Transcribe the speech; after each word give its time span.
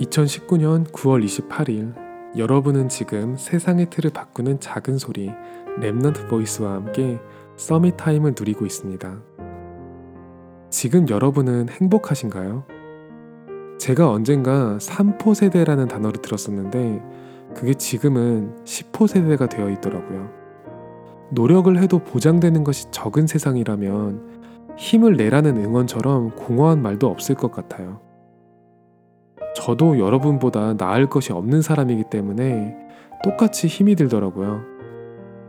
2019년 0.00 0.90
9월 0.90 1.24
28일 1.24 1.94
여러분은 2.36 2.88
지금 2.88 3.36
세상의 3.36 3.90
틀을 3.90 4.10
바꾸는 4.10 4.60
작은 4.60 4.98
소리 4.98 5.30
Remnant 5.78 6.28
Voice와 6.28 6.72
함께 6.72 7.18
Summit 7.56 7.96
Time을 7.98 8.34
누리고 8.38 8.64
있습니다. 8.64 9.20
지금 10.70 11.08
여러분은 11.08 11.68
행복하신가요? 11.68 12.64
제가 13.78 14.10
언젠가 14.10 14.78
3포 14.78 15.34
세대라는 15.34 15.88
단어를 15.88 16.22
들었었는데 16.22 17.02
그게 17.54 17.74
지금은 17.74 18.64
10포 18.64 19.06
세대가 19.06 19.48
되어 19.48 19.68
있더라고요. 19.70 20.30
노력을 21.32 21.76
해도 21.78 21.98
보장되는 21.98 22.64
것이 22.64 22.90
적은 22.90 23.26
세상이라면 23.26 24.76
힘을 24.78 25.16
내라는 25.16 25.56
응원처럼 25.58 26.30
공허한 26.36 26.80
말도 26.80 27.08
없을 27.08 27.34
것 27.34 27.50
같아요. 27.52 28.09
저도 29.60 29.98
여러분보다 29.98 30.76
나을 30.76 31.06
것이 31.08 31.32
없는 31.32 31.60
사람이기 31.62 32.04
때문에 32.04 32.74
똑같이 33.22 33.66
힘이 33.66 33.94
들더라고요. 33.94 34.62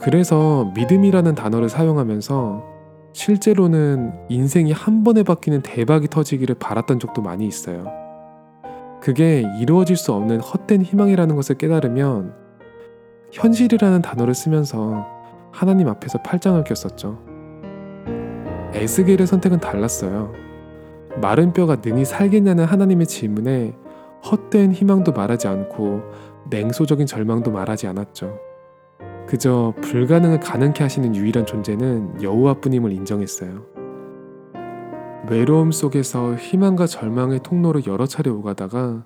그래서 0.00 0.72
믿음이라는 0.74 1.34
단어를 1.36 1.68
사용하면서 1.68 2.64
실제로는 3.12 4.12
인생이 4.28 4.72
한 4.72 5.04
번에 5.04 5.22
바뀌는 5.22 5.62
대박이 5.62 6.08
터지기를 6.08 6.56
바랐던 6.56 6.98
적도 6.98 7.22
많이 7.22 7.46
있어요. 7.46 7.86
그게 9.00 9.44
이루어질 9.60 9.96
수 9.96 10.12
없는 10.12 10.40
헛된 10.40 10.82
희망이라는 10.82 11.36
것을 11.36 11.56
깨달으면 11.56 12.34
현실이라는 13.30 14.02
단어를 14.02 14.34
쓰면서 14.34 15.06
하나님 15.52 15.88
앞에서 15.88 16.18
팔짱을 16.22 16.64
꼈었죠. 16.64 17.18
에스겔의 18.74 19.26
선택은 19.26 19.60
달랐어요. 19.60 20.32
마른 21.20 21.52
뼈가 21.52 21.76
능히 21.76 22.04
살겠냐는 22.04 22.64
하나님의 22.64 23.06
질문에 23.06 23.74
헛된 24.30 24.72
희망도 24.72 25.12
말하지 25.12 25.48
않고 25.48 26.02
냉소적인 26.50 27.06
절망도 27.06 27.50
말하지 27.50 27.86
않았죠. 27.86 28.38
그저 29.26 29.72
불가능을 29.80 30.40
가능케 30.40 30.82
하시는 30.82 31.14
유일한 31.14 31.46
존재는 31.46 32.22
여호와뿐임을 32.22 32.92
인정했어요. 32.92 33.64
외로움 35.28 35.70
속에서 35.70 36.34
희망과 36.34 36.86
절망의 36.86 37.40
통로를 37.42 37.86
여러 37.86 38.06
차례 38.06 38.30
오가다가 38.30 39.04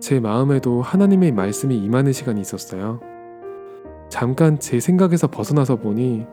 제 0.00 0.20
마음에도 0.20 0.82
하나님의 0.82 1.32
말씀이 1.32 1.76
임하는 1.76 2.12
시간이 2.12 2.40
있었어요. 2.40 3.00
잠깐 4.08 4.58
제 4.58 4.78
생각에서 4.80 5.26
벗어나서 5.26 5.76
보니 5.76 6.26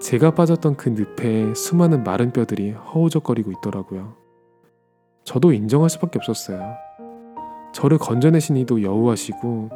제가 0.00 0.34
빠졌던 0.34 0.76
그 0.76 0.88
늪에 0.88 1.54
수많은 1.54 2.02
마른 2.04 2.32
뼈들이 2.32 2.70
허우적거리고 2.70 3.52
있더라고요. 3.52 4.14
저도 5.24 5.52
인정할 5.52 5.90
수밖에 5.90 6.18
없었어요. 6.18 6.74
저를 7.72 7.98
건져내신 7.98 8.56
이도 8.56 8.82
여호와시고 8.82 9.70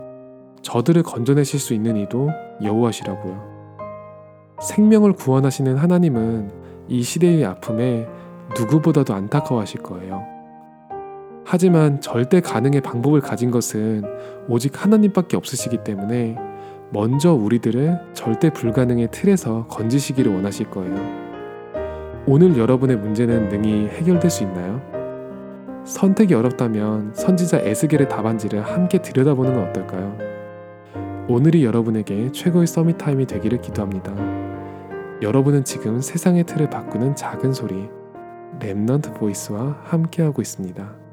저들을 0.62 1.02
건져내실 1.02 1.60
수 1.60 1.74
있는 1.74 1.96
이도 1.96 2.30
여호와시라고요. 2.62 3.54
생명을 4.60 5.12
구원하시는 5.12 5.76
하나님은 5.76 6.50
이 6.88 7.02
시대의 7.02 7.44
아픔에 7.44 8.06
누구보다도 8.58 9.14
안타까워하실 9.14 9.82
거예요. 9.82 10.22
하지만 11.44 12.00
절대 12.00 12.40
가능의 12.40 12.80
방법을 12.80 13.20
가진 13.20 13.50
것은 13.50 14.02
오직 14.48 14.82
하나님밖에 14.82 15.36
없으시기 15.36 15.84
때문에 15.84 16.36
먼저 16.90 17.34
우리들을 17.34 18.00
절대 18.14 18.50
불가능의 18.50 19.08
틀에서 19.10 19.66
건지시기를 19.66 20.34
원하실 20.34 20.70
거예요. 20.70 20.94
오늘 22.26 22.56
여러분의 22.56 22.96
문제는 22.96 23.48
능히 23.50 23.88
해결될 23.88 24.30
수 24.30 24.44
있나요? 24.44 24.93
선택이 25.84 26.32
어렵다면 26.34 27.12
선지자 27.14 27.60
에스겔의 27.60 28.08
답안지를 28.08 28.62
함께 28.62 29.02
들여다보는 29.02 29.54
건 29.54 29.68
어떨까요? 29.68 30.16
오늘이 31.28 31.64
여러분에게 31.64 32.32
최고의 32.32 32.66
Summit 32.66 32.98
Time이 32.98 33.26
되기를 33.26 33.60
기도합니다. 33.60 34.14
여러분은 35.20 35.64
지금 35.64 36.00
세상의 36.00 36.44
틀을 36.44 36.70
바꾸는 36.70 37.16
작은 37.16 37.52
소리 37.52 37.88
Remnant 38.60 39.14
Voice와 39.18 39.78
함께하고 39.84 40.40
있습니다. 40.40 41.03